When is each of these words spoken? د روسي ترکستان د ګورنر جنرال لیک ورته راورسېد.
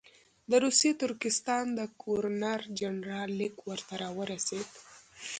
د 0.49 0.51
روسي 0.63 0.91
ترکستان 1.01 1.65
د 1.79 1.79
ګورنر 2.03 2.61
جنرال 2.79 3.29
لیک 3.39 3.55
ورته 3.69 3.93
راورسېد. 4.01 4.69